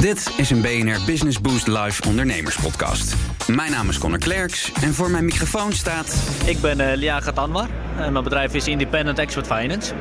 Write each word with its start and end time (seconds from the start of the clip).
Dit 0.00 0.32
is 0.36 0.50
een 0.50 0.60
BNR 0.60 0.98
Business 1.06 1.40
Boost 1.40 1.66
Live 1.66 2.08
ondernemerspodcast. 2.08 3.14
Mijn 3.46 3.70
naam 3.70 3.88
is 3.88 3.98
Connor 3.98 4.18
Klerks 4.18 4.72
en 4.72 4.94
voor 4.94 5.10
mijn 5.10 5.24
microfoon 5.24 5.72
staat... 5.72 6.16
Ik 6.46 6.60
ben 6.60 6.80
uh, 6.80 6.86
Lia 6.94 7.20
Gatanwar 7.20 7.68
en 7.98 8.12
mijn 8.12 8.24
bedrijf 8.24 8.54
is 8.54 8.68
Independent 8.68 9.18
Expert 9.18 9.46
Finance. 9.46 9.94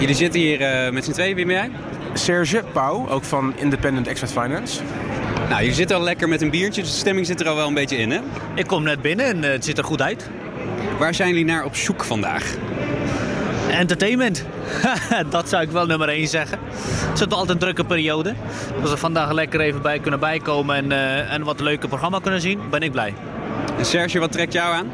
Jullie 0.00 0.14
zitten 0.14 0.40
hier 0.40 0.60
uh, 0.60 0.92
met 0.92 1.04
z'n 1.04 1.12
tweeën, 1.12 1.34
wie 1.34 1.46
ben 1.46 1.54
jij? 1.54 1.70
Serge 2.14 2.64
Pauw, 2.72 3.08
ook 3.08 3.24
van 3.24 3.52
Independent 3.56 4.06
Expert 4.06 4.32
Finance. 4.32 4.80
Nou, 5.48 5.62
je 5.62 5.74
zit 5.74 5.92
al 5.92 6.02
lekker 6.02 6.28
met 6.28 6.42
een 6.42 6.50
biertje, 6.50 6.82
dus 6.82 6.90
de 6.90 6.98
stemming 6.98 7.26
zit 7.26 7.40
er 7.40 7.48
al 7.48 7.56
wel 7.56 7.68
een 7.68 7.74
beetje 7.74 7.96
in, 7.96 8.10
hè? 8.10 8.20
Ik 8.54 8.66
kom 8.66 8.82
net 8.82 9.02
binnen 9.02 9.26
en 9.26 9.36
uh, 9.42 9.50
het 9.50 9.64
ziet 9.64 9.78
er 9.78 9.84
goed 9.84 10.02
uit. 10.02 10.30
Waar 10.98 11.14
zijn 11.14 11.28
jullie 11.28 11.44
naar 11.44 11.64
op 11.64 11.76
zoek 11.76 12.04
vandaag? 12.04 12.56
Entertainment. 13.70 14.44
dat 15.30 15.48
zou 15.48 15.62
ik 15.62 15.70
wel 15.70 15.86
nummer 15.86 16.08
1 16.08 16.28
zeggen. 16.28 16.58
Het 17.08 17.20
is 17.20 17.26
altijd 17.28 17.50
een 17.50 17.58
drukke 17.58 17.84
periode. 17.84 18.34
Als 18.80 18.90
we 18.90 18.96
vandaag 18.96 19.32
lekker 19.32 19.60
even 19.60 19.82
bij 19.82 19.98
kunnen 19.98 20.20
bijkomen 20.20 20.76
en, 20.76 20.90
uh, 20.90 21.32
en 21.32 21.42
wat 21.42 21.60
leuke 21.60 21.88
programma 21.88 22.18
kunnen 22.18 22.40
zien, 22.40 22.60
ben 22.70 22.80
ik 22.80 22.92
blij. 22.92 23.14
En 23.78 23.84
Serge, 23.84 24.18
wat 24.18 24.32
trekt 24.32 24.52
jou 24.52 24.74
aan? 24.74 24.90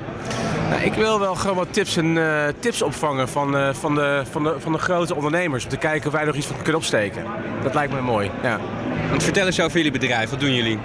Nou, 0.75 0.87
ik 0.87 0.95
wil 0.95 1.21
wel 1.21 1.35
gewoon 1.35 1.57
wat 1.57 1.67
tips 1.71 1.97
en 1.97 2.17
uh, 2.17 2.43
tips 2.59 2.83
opvangen 2.83 3.29
van, 3.29 3.57
uh, 3.57 3.69
van, 3.75 3.95
de, 3.95 4.23
van, 4.31 4.43
de, 4.43 4.55
van 4.59 4.73
de 4.73 4.79
grote 4.79 5.15
ondernemers. 5.15 5.65
Om 5.65 5.71
te 5.71 5.77
kijken 5.77 6.07
of 6.07 6.13
wij 6.13 6.25
nog 6.25 6.35
iets 6.35 6.47
van 6.47 6.57
kunnen 6.57 6.75
opsteken. 6.75 7.25
Dat 7.63 7.75
lijkt 7.75 7.93
me 7.93 8.01
mooi, 8.01 8.31
ja. 8.43 8.61
Want 9.11 9.23
vertel 9.23 9.47
eens 9.47 9.61
over 9.61 9.77
jullie 9.77 9.93
bedrijf. 9.93 10.31
Wat 10.31 10.41
doen 10.41 10.55
jullie? 10.55 10.79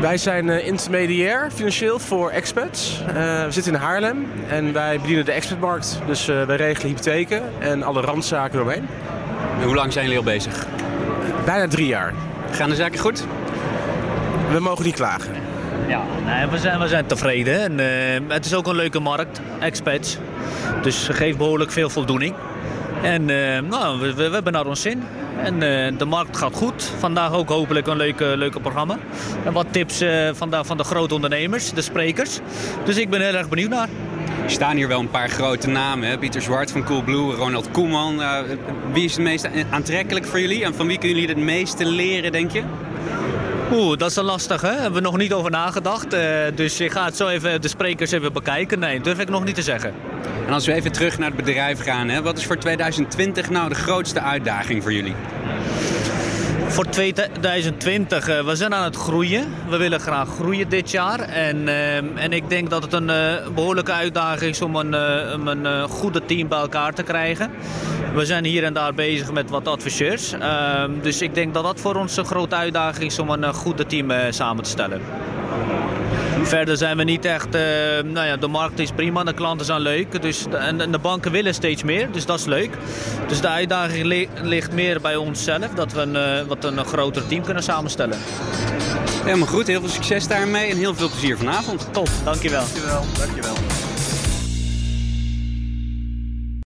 Wij 0.00 0.16
zijn 0.16 0.46
uh, 0.46 0.66
intermediair 0.66 1.50
financieel 1.54 1.98
voor 1.98 2.30
expats. 2.30 3.02
Uh, 3.08 3.14
we 3.44 3.46
zitten 3.48 3.72
in 3.72 3.78
Haarlem 3.78 4.26
en 4.48 4.72
wij 4.72 5.00
bedienen 5.00 5.24
de 5.24 5.32
expertmarkt. 5.32 5.98
Dus 6.06 6.26
wij 6.26 6.56
regelen 6.56 6.88
hypotheken 6.88 7.42
en 7.58 7.82
alle 7.82 8.00
randzaken 8.00 8.54
eromheen. 8.58 8.88
En 9.60 9.66
hoe 9.66 9.74
lang 9.74 9.92
zijn 9.92 10.04
jullie 10.04 10.18
al 10.18 10.24
bezig? 10.24 10.66
Bijna 11.44 11.68
drie 11.68 11.86
jaar. 11.86 12.12
Gaan 12.50 12.68
de 12.68 12.76
zaken 12.76 12.98
goed? 12.98 13.24
We 14.52 14.60
mogen 14.60 14.84
niet 14.84 14.94
klagen. 14.94 15.51
Ja, 15.88 16.02
we, 16.50 16.58
zijn, 16.58 16.78
we 16.78 16.88
zijn 16.88 17.06
tevreden. 17.06 17.78
En, 17.80 18.24
het 18.30 18.44
is 18.44 18.54
ook 18.54 18.66
een 18.66 18.76
leuke 18.76 19.00
markt, 19.00 19.40
expats. 19.58 20.18
Dus 20.82 21.08
geeft 21.08 21.38
behoorlijk 21.38 21.70
veel 21.70 21.90
voldoening. 21.90 22.34
En 23.02 23.24
nou, 23.68 24.00
we, 24.00 24.14
we, 24.14 24.22
hebben 24.22 24.52
naar 24.52 24.66
ons 24.66 24.82
zin. 24.82 25.02
En 25.42 25.54
uh, 25.54 25.98
de 25.98 26.04
markt 26.04 26.36
gaat 26.36 26.54
goed. 26.54 26.92
Vandaag 26.98 27.32
ook 27.32 27.48
hopelijk 27.48 27.86
een 27.86 27.96
leuke, 27.96 28.24
leuke 28.36 28.60
programma. 28.60 28.98
En 29.44 29.52
wat 29.52 29.66
tips 29.70 30.02
uh, 30.02 30.30
vandaag 30.32 30.66
van 30.66 30.76
de 30.76 30.84
grote 30.84 31.14
ondernemers, 31.14 31.72
de 31.72 31.82
sprekers. 31.82 32.38
Dus 32.84 32.96
ik 32.96 33.10
ben 33.10 33.20
heel 33.20 33.34
erg 33.34 33.48
benieuwd 33.48 33.70
naar. 33.70 33.88
Er 34.44 34.50
staan 34.50 34.76
hier 34.76 34.88
wel 34.88 35.00
een 35.00 35.10
paar 35.10 35.28
grote 35.28 35.68
namen. 35.68 36.08
Hè? 36.08 36.18
Pieter 36.18 36.42
Zwart 36.42 36.70
van 36.70 36.84
Coolblue, 36.84 37.34
Ronald 37.34 37.70
Koeman. 37.70 38.20
Uh, 38.20 38.38
wie 38.92 39.04
is 39.04 39.12
het 39.12 39.22
meest 39.22 39.48
aantrekkelijk 39.70 40.26
voor 40.26 40.40
jullie? 40.40 40.64
En 40.64 40.74
van 40.74 40.86
wie 40.86 40.98
kunnen 40.98 41.18
jullie 41.18 41.34
het 41.34 41.44
meeste 41.44 41.86
leren, 41.86 42.32
denk 42.32 42.50
je? 42.50 42.62
Oeh, 43.74 43.96
dat 43.96 44.10
is 44.10 44.16
een 44.16 44.24
lastig, 44.24 44.60
hè? 44.60 44.72
Hebben 44.72 44.92
we 44.92 45.00
nog 45.00 45.16
niet 45.16 45.32
over 45.32 45.50
nagedacht. 45.50 46.14
Uh, 46.14 46.20
dus 46.54 46.80
ik 46.80 46.92
ga 46.92 47.04
het 47.04 47.16
zo 47.16 47.28
even 47.28 47.60
de 47.60 47.68
sprekers 47.68 48.10
even 48.10 48.32
bekijken. 48.32 48.78
Nee, 48.78 49.00
durf 49.00 49.18
ik 49.18 49.28
nog 49.28 49.44
niet 49.44 49.54
te 49.54 49.62
zeggen. 49.62 49.94
En 50.46 50.52
als 50.52 50.66
we 50.66 50.72
even 50.72 50.92
terug 50.92 51.18
naar 51.18 51.28
het 51.28 51.36
bedrijf 51.36 51.82
gaan, 51.82 52.08
hè, 52.08 52.22
wat 52.22 52.38
is 52.38 52.46
voor 52.46 52.56
2020 52.56 53.50
nou 53.50 53.68
de 53.68 53.74
grootste 53.74 54.20
uitdaging 54.20 54.82
voor 54.82 54.92
jullie? 54.92 55.14
Voor 56.72 56.86
2020, 56.86 58.28
uh, 58.28 58.44
we 58.44 58.56
zijn 58.56 58.74
aan 58.74 58.84
het 58.84 58.96
groeien. 58.96 59.54
We 59.68 59.76
willen 59.76 60.00
graag 60.00 60.28
groeien 60.28 60.68
dit 60.68 60.90
jaar. 60.90 61.20
En, 61.20 61.56
uh, 61.56 61.96
en 61.96 62.32
ik 62.32 62.48
denk 62.48 62.70
dat 62.70 62.82
het 62.82 62.92
een 62.92 63.08
uh, 63.08 63.48
behoorlijke 63.54 63.92
uitdaging 63.92 64.50
is 64.50 64.62
om 64.62 64.76
een, 64.76 64.94
om 65.34 65.48
een 65.48 65.88
goede 65.88 66.24
team 66.24 66.48
bij 66.48 66.58
elkaar 66.58 66.94
te 66.94 67.02
krijgen. 67.02 67.50
We 68.14 68.24
zijn 68.24 68.44
hier 68.44 68.64
en 68.64 68.72
daar 68.72 68.94
bezig 68.94 69.32
met 69.32 69.50
wat 69.50 69.68
adviseurs. 69.68 70.32
Ehm, 70.32 70.90
dus 71.02 71.22
ik 71.22 71.34
denk 71.34 71.54
dat 71.54 71.64
dat 71.64 71.80
voor 71.80 71.94
ons 71.94 72.16
een 72.16 72.24
grote 72.24 72.54
uitdaging 72.54 73.04
is 73.04 73.18
om 73.18 73.30
een 73.30 73.54
goede 73.54 73.86
team 73.86 74.10
samen 74.30 74.62
te 74.62 74.70
stellen. 74.70 75.00
Verder 76.42 76.76
zijn 76.76 76.96
we 76.96 77.04
niet 77.04 77.24
echt... 77.24 77.54
Uh, 77.54 77.60
nou 78.04 78.26
ja, 78.26 78.36
de 78.36 78.46
markt 78.46 78.78
is 78.78 78.90
prima, 78.90 79.24
de 79.24 79.32
klanten 79.32 79.66
zijn 79.66 79.80
leuk. 79.80 80.22
Dus 80.22 80.44
de, 80.50 80.56
en 80.56 80.92
de 80.92 80.98
banken 80.98 81.32
willen 81.32 81.54
steeds 81.54 81.82
meer, 81.82 82.12
dus 82.12 82.26
dat 82.26 82.38
is 82.38 82.44
leuk. 82.44 82.70
Dus 83.28 83.40
de 83.40 83.48
uitdaging 83.48 84.04
li 84.04 84.28
ligt 84.42 84.72
meer 84.72 85.00
bij 85.00 85.16
onszelf. 85.16 85.68
Dat 85.74 85.92
we 85.92 86.00
een, 86.00 86.14
uh, 86.14 86.46
wat 86.48 86.64
een 86.64 86.84
groter 86.84 87.26
team 87.26 87.42
kunnen 87.42 87.62
samenstellen. 87.62 88.18
Helemaal 89.24 89.48
goed, 89.48 89.66
heel 89.66 89.80
veel 89.80 89.88
succes 89.88 90.26
daarmee 90.26 90.70
en 90.70 90.76
heel 90.76 90.94
veel 90.94 91.08
plezier 91.08 91.36
vanavond. 91.36 91.88
Top, 91.92 92.08
dankjewel. 92.24 92.64
Dankjewel. 92.64 93.04
dankjewel. 93.18 93.91